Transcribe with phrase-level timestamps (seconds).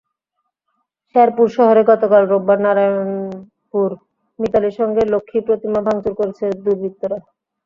[1.15, 3.89] শেরপুর শহরে গতকাল রোববার নারায়ণপুর
[4.39, 7.17] মিতালী সংঘের লক্ষ্মী প্রতিমা ভাঙচুর করেছে দুর্বৃত্তরা।